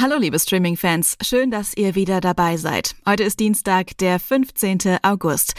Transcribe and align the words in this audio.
Hallo 0.00 0.16
liebe 0.16 0.38
Streaming-Fans, 0.38 1.18
schön, 1.20 1.50
dass 1.50 1.76
ihr 1.76 1.94
wieder 1.94 2.22
dabei 2.22 2.56
seid. 2.56 2.94
Heute 3.06 3.22
ist 3.22 3.38
Dienstag, 3.38 3.98
der 3.98 4.18
15. 4.18 4.96
August. 5.02 5.52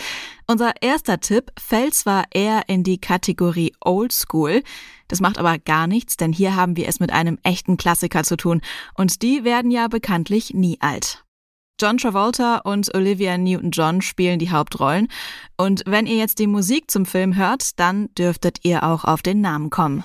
Unser 0.47 0.73
erster 0.81 1.19
Tipp 1.19 1.51
fällt 1.59 1.93
zwar 1.93 2.23
eher 2.33 2.63
in 2.65 2.83
die 2.83 2.99
Kategorie 2.99 3.75
Old 3.81 4.11
School, 4.11 4.63
das 5.09 5.21
macht 5.21 5.37
aber 5.37 5.59
gar 5.59 5.85
nichts, 5.85 6.17
denn 6.17 6.33
hier 6.33 6.55
haben 6.55 6.75
wir 6.75 6.87
es 6.87 6.99
mit 6.99 7.11
einem 7.11 7.37
echten 7.43 7.77
Klassiker 7.77 8.23
zu 8.23 8.35
tun 8.35 8.61
und 8.95 9.21
die 9.21 9.43
werden 9.43 9.69
ja 9.69 9.87
bekanntlich 9.87 10.55
nie 10.55 10.77
alt. 10.79 11.23
John 11.79 11.97
Travolta 11.97 12.57
und 12.57 12.95
Olivia 12.95 13.37
Newton-John 13.37 14.01
spielen 14.01 14.39
die 14.39 14.51
Hauptrollen. 14.51 15.07
Und 15.57 15.83
wenn 15.85 16.05
ihr 16.05 16.17
jetzt 16.17 16.37
die 16.39 16.47
Musik 16.47 16.89
zum 16.89 17.05
Film 17.05 17.35
hört, 17.35 17.79
dann 17.79 18.09
dürftet 18.15 18.59
ihr 18.63 18.83
auch 18.83 19.03
auf 19.03 19.21
den 19.21 19.41
Namen 19.41 19.71
kommen. 19.71 20.03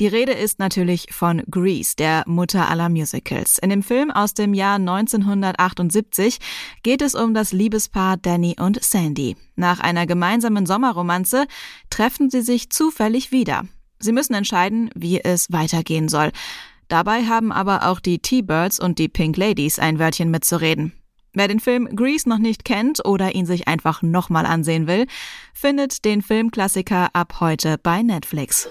Die 0.00 0.06
Rede 0.06 0.32
ist 0.32 0.58
natürlich 0.58 1.12
von 1.12 1.42
Grease, 1.50 1.94
der 1.94 2.24
Mutter 2.26 2.70
aller 2.70 2.88
Musicals. 2.88 3.58
In 3.58 3.68
dem 3.68 3.82
Film 3.82 4.10
aus 4.10 4.32
dem 4.32 4.54
Jahr 4.54 4.76
1978 4.76 6.38
geht 6.82 7.02
es 7.02 7.14
um 7.14 7.34
das 7.34 7.52
Liebespaar 7.52 8.16
Danny 8.16 8.56
und 8.58 8.82
Sandy. 8.82 9.36
Nach 9.56 9.78
einer 9.78 10.06
gemeinsamen 10.06 10.64
Sommerromanze 10.64 11.44
treffen 11.90 12.30
sie 12.30 12.40
sich 12.40 12.70
zufällig 12.70 13.30
wieder. 13.30 13.64
Sie 13.98 14.12
müssen 14.12 14.32
entscheiden, 14.32 14.88
wie 14.94 15.20
es 15.20 15.52
weitergehen 15.52 16.08
soll. 16.08 16.30
Dabei 16.88 17.26
haben 17.26 17.52
aber 17.52 17.86
auch 17.86 18.00
die 18.00 18.20
T-Birds 18.20 18.80
und 18.80 18.98
die 18.98 19.08
Pink 19.08 19.36
Ladies 19.36 19.78
ein 19.78 19.98
Wörtchen 19.98 20.30
mitzureden. 20.30 20.94
Wer 21.32 21.46
den 21.46 21.60
Film 21.60 21.88
Grease 21.94 22.28
noch 22.28 22.38
nicht 22.38 22.64
kennt 22.64 23.04
oder 23.04 23.34
ihn 23.34 23.46
sich 23.46 23.68
einfach 23.68 24.02
nochmal 24.02 24.46
ansehen 24.46 24.86
will, 24.86 25.06
findet 25.54 26.04
den 26.04 26.22
Filmklassiker 26.22 27.08
ab 27.12 27.40
heute 27.40 27.78
bei 27.78 28.02
Netflix. 28.02 28.68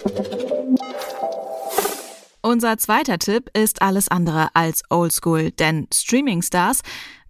Unser 2.42 2.78
zweiter 2.78 3.20
Tipp 3.20 3.50
ist 3.54 3.82
alles 3.82 4.08
andere 4.08 4.50
als 4.56 4.84
oldschool, 4.90 5.52
denn 5.52 5.88
Streaming-Stars 5.94 6.82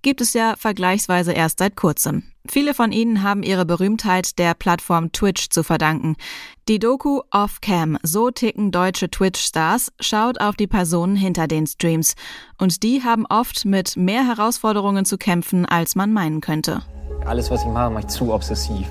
gibt 0.02 0.22
es 0.22 0.34
ja 0.34 0.56
vergleichsweise 0.58 1.34
erst 1.34 1.60
seit 1.60 1.76
kurzem. 1.76 2.24
Viele 2.48 2.74
von 2.74 2.92
ihnen 2.92 3.22
haben 3.22 3.44
ihre 3.44 3.66
Berühmtheit 3.66 4.40
der 4.40 4.54
Plattform 4.54 5.12
Twitch 5.12 5.50
zu 5.50 5.64
verdanken. 5.64 6.16
Die 6.68 6.80
Doku 6.80 7.22
Off 7.32 7.62
Cam, 7.62 7.98
so 8.02 8.32
ticken 8.32 8.72
deutsche 8.72 9.10
Twitch-Stars, 9.12 9.92
schaut 10.00 10.42
auf 10.42 10.56
die 10.56 10.66
Personen 10.66 11.16
hinter 11.16 11.48
den 11.48 11.68
Streams. 11.68 12.16
Und 12.58 12.82
die 12.82 13.04
haben 13.04 13.26
oft 13.28 13.66
mit 13.66 13.98
mehr 13.98 14.26
Herausforderungen 14.26 15.06
zu 15.06 15.18
kämpfen, 15.18 15.66
als 15.66 15.96
man 15.96 16.12
meinen 16.12 16.42
könnte. 16.42 16.82
Alles, 17.26 17.52
was 17.52 17.62
ich 17.62 17.70
mache, 17.70 17.92
mache 17.92 18.06
ich 18.06 18.08
zu 18.08 18.34
obsessiv. 18.34 18.88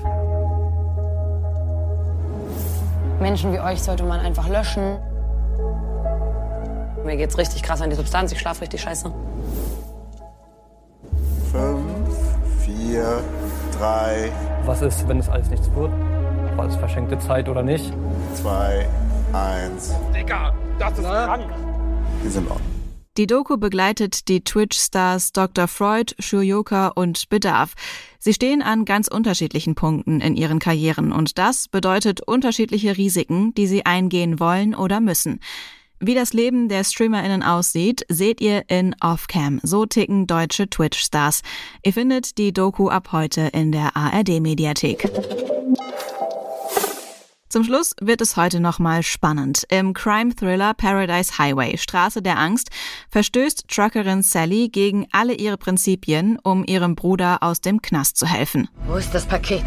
Menschen 3.19 3.51
wie 3.51 3.59
euch 3.59 3.81
sollte 3.81 4.03
man 4.03 4.21
einfach 4.21 4.47
löschen. 4.47 4.97
Mir 7.03 7.17
geht's 7.17 7.37
richtig 7.37 7.63
krass 7.63 7.81
an 7.81 7.89
die 7.89 7.95
Substanz. 7.95 8.31
Ich 8.31 8.39
schlafe 8.39 8.61
richtig 8.61 8.81
scheiße. 8.81 9.11
Vier, 12.89 13.23
drei, 13.77 14.31
Was 14.65 14.81
ist, 14.81 15.07
wenn 15.07 15.19
es 15.19 15.29
alles 15.29 15.49
nichts 15.49 15.69
wird? 15.73 15.91
War 16.55 16.67
es 16.67 16.75
verschenkte 16.75 17.19
Zeit 17.19 17.47
oder 17.47 17.61
nicht? 17.63 17.93
zwei, 18.35 18.87
eins. 19.33 19.93
Digga, 20.13 20.53
das 20.77 20.97
ist 20.97 21.05
krank. 21.05 21.45
Wir 22.21 22.31
sind 22.31 22.49
on. 22.49 22.59
Die 23.17 23.27
Doku 23.27 23.57
begleitet 23.57 24.27
die 24.27 24.43
Twitch-Stars 24.43 25.33
Dr. 25.33 25.67
Freud, 25.67 26.13
Shurioka 26.19 26.87
und 26.87 27.29
Bedarf. 27.29 27.73
Sie 28.17 28.33
stehen 28.33 28.61
an 28.61 28.85
ganz 28.85 29.07
unterschiedlichen 29.07 29.75
Punkten 29.75 30.21
in 30.21 30.35
ihren 30.35 30.59
Karrieren 30.59 31.11
und 31.11 31.37
das 31.37 31.67
bedeutet 31.67 32.21
unterschiedliche 32.21 32.97
Risiken, 32.97 33.53
die 33.55 33.67
sie 33.67 33.85
eingehen 33.85 34.39
wollen 34.39 34.73
oder 34.73 34.99
müssen. 34.99 35.39
Wie 36.01 36.15
das 36.15 36.31
Leben 36.31 36.69
der 36.69 36.85
StreamerInnen 36.85 37.43
aussieht, 37.43 38.05
seht 38.07 38.39
ihr 38.39 38.63
in 38.69 38.95
Offcam. 39.01 39.59
So 39.63 39.85
ticken 39.85 40.27
deutsche 40.27 40.69
Twitch-Stars. 40.69 41.41
Ihr 41.83 41.91
findet 41.91 42.37
die 42.37 42.53
Doku 42.53 42.87
ab 42.87 43.09
heute 43.11 43.41
in 43.51 43.73
der 43.73 43.97
ARD-Mediathek. 43.97 45.09
Zum 47.49 47.65
Schluss 47.65 47.95
wird 47.99 48.21
es 48.21 48.37
heute 48.37 48.61
nochmal 48.61 49.03
spannend. 49.03 49.65
Im 49.69 49.93
Crime-Thriller 49.93 50.73
Paradise 50.73 51.37
Highway, 51.37 51.77
Straße 51.77 52.21
der 52.21 52.39
Angst, 52.39 52.69
verstößt 53.09 53.67
Truckerin 53.67 54.21
Sally 54.21 54.69
gegen 54.69 55.05
alle 55.11 55.33
ihre 55.33 55.57
Prinzipien, 55.57 56.39
um 56.43 56.63
ihrem 56.63 56.95
Bruder 56.95 57.39
aus 57.41 57.59
dem 57.59 57.81
Knast 57.81 58.15
zu 58.15 58.25
helfen. 58.25 58.69
Wo 58.87 58.95
ist 58.95 59.13
das 59.13 59.25
Paket? 59.25 59.65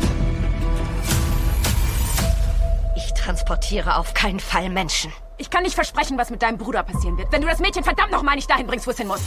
Ich 2.97 3.13
transportiere 3.13 3.99
auf 3.99 4.15
keinen 4.15 4.41
Fall 4.41 4.71
Menschen. 4.71 5.13
Ich 5.39 5.51
kann 5.51 5.63
nicht 5.63 5.75
versprechen, 5.75 6.19
was 6.19 6.31
mit 6.31 6.43
deinem 6.43 6.59
Bruder 6.59 6.83
passieren 6.83 7.17
wird, 7.19 7.33
wenn 7.33 7.43
du 7.43 7.49
das 7.49 7.59
Mädchen 7.59 7.85
verdammt 7.85 8.13
nochmal 8.13 8.37
nicht 8.37 8.51
dahin 8.51 8.67
bringst, 8.67 8.87
wo 8.87 8.91
es 8.91 8.99
hin 8.99 9.09
muss. 9.09 9.21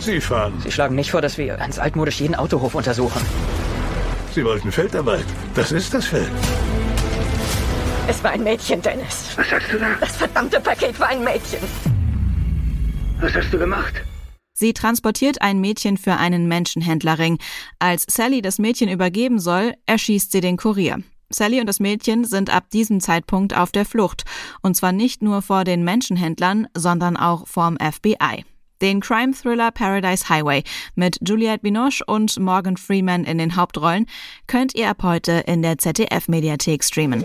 Sie 0.00 0.20
fahren. 0.20 0.60
Sie 0.62 0.70
schlagen 0.70 0.94
nicht 0.94 1.10
vor, 1.10 1.20
dass 1.20 1.36
wir 1.38 1.56
ganz 1.56 1.78
altmodisch 1.78 2.20
jeden 2.20 2.34
Autohof 2.34 2.74
untersuchen. 2.74 3.20
Sie 4.32 4.44
wollten 4.44 4.70
Feldarbeit. 4.70 5.24
Das 5.54 5.72
ist 5.72 5.92
das 5.92 6.06
Feld. 6.06 6.30
Es 8.06 8.22
war 8.22 8.30
ein 8.30 8.42
Mädchen, 8.42 8.80
Dennis. 8.80 9.32
Was 9.36 9.50
sagst 9.50 9.72
du 9.72 9.78
da? 9.78 9.94
Das 10.00 10.16
verdammte 10.16 10.60
Paket 10.60 10.98
war 11.00 11.08
ein 11.08 11.22
Mädchen. 11.24 11.60
Was 13.20 13.34
hast 13.34 13.52
du 13.52 13.58
gemacht? 13.58 13.94
Sie 14.54 14.72
transportiert 14.72 15.42
ein 15.42 15.60
Mädchen 15.60 15.96
für 15.96 16.16
einen 16.16 16.48
Menschenhändlerring. 16.48 17.38
Als 17.78 18.06
Sally 18.08 18.42
das 18.42 18.58
Mädchen 18.58 18.88
übergeben 18.88 19.38
soll, 19.38 19.74
erschießt 19.86 20.32
sie 20.32 20.40
den 20.40 20.56
Kurier. 20.56 21.02
Sally 21.30 21.60
und 21.60 21.66
das 21.66 21.80
Mädchen 21.80 22.24
sind 22.24 22.48
ab 22.48 22.70
diesem 22.70 23.00
Zeitpunkt 23.00 23.54
auf 23.54 23.70
der 23.70 23.84
Flucht. 23.84 24.24
Und 24.62 24.76
zwar 24.76 24.92
nicht 24.92 25.22
nur 25.22 25.42
vor 25.42 25.64
den 25.64 25.84
Menschenhändlern, 25.84 26.68
sondern 26.74 27.16
auch 27.16 27.46
vorm 27.46 27.76
FBI. 27.76 28.44
Den 28.80 29.00
Crime-Thriller 29.00 29.72
Paradise 29.72 30.28
Highway 30.28 30.62
mit 30.94 31.18
Juliette 31.26 31.62
Binoche 31.62 32.02
und 32.06 32.38
Morgan 32.38 32.76
Freeman 32.76 33.24
in 33.24 33.38
den 33.38 33.56
Hauptrollen 33.56 34.06
könnt 34.46 34.74
ihr 34.74 34.88
ab 34.88 35.02
heute 35.02 35.32
in 35.46 35.62
der 35.62 35.78
ZDF-Mediathek 35.78 36.84
streamen. 36.84 37.24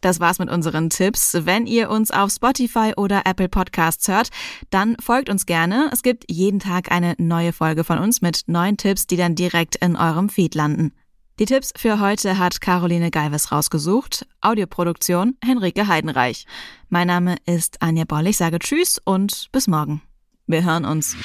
Das 0.00 0.20
war's 0.20 0.38
mit 0.38 0.50
unseren 0.50 0.90
Tipps. 0.90 1.34
Wenn 1.46 1.66
ihr 1.66 1.88
uns 1.88 2.10
auf 2.10 2.30
Spotify 2.30 2.92
oder 2.94 3.22
Apple 3.24 3.48
Podcasts 3.48 4.06
hört, 4.08 4.28
dann 4.68 4.96
folgt 5.00 5.30
uns 5.30 5.46
gerne. 5.46 5.88
Es 5.94 6.02
gibt 6.02 6.24
jeden 6.28 6.58
Tag 6.58 6.92
eine 6.92 7.14
neue 7.16 7.54
Folge 7.54 7.84
von 7.84 7.98
uns 7.98 8.20
mit 8.20 8.42
neuen 8.46 8.76
Tipps, 8.76 9.06
die 9.06 9.16
dann 9.16 9.34
direkt 9.34 9.76
in 9.76 9.96
eurem 9.96 10.28
Feed 10.28 10.54
landen. 10.54 10.92
Die 11.40 11.46
Tipps 11.46 11.72
für 11.76 11.98
heute 11.98 12.38
hat 12.38 12.60
Caroline 12.60 13.10
Galves 13.10 13.50
rausgesucht. 13.50 14.24
Audioproduktion 14.40 15.36
Henrike 15.44 15.88
Heidenreich. 15.88 16.46
Mein 16.90 17.08
Name 17.08 17.34
ist 17.44 17.82
Anja 17.82 18.04
Boll. 18.04 18.28
Ich 18.28 18.36
sage 18.36 18.60
Tschüss 18.60 19.00
und 19.04 19.48
bis 19.50 19.66
morgen. 19.66 20.00
Wir 20.46 20.64
hören 20.64 20.84
uns. 20.84 21.16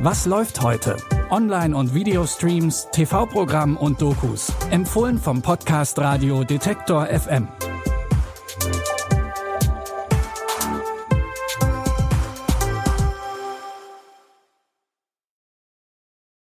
Was 0.00 0.26
läuft 0.26 0.60
heute? 0.60 0.98
Online- 1.30 1.74
und 1.74 1.94
Videostreams, 1.94 2.88
TV-Programm 2.92 3.78
und 3.78 4.02
Dokus. 4.02 4.52
Empfohlen 4.70 5.16
vom 5.16 5.40
Podcast 5.40 5.98
Radio 5.98 6.44
Detektor 6.44 7.06
FM. 7.06 7.48